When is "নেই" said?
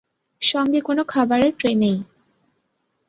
1.75-1.97